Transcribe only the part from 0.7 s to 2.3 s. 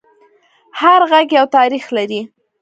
هر غږ یو تاریخ لري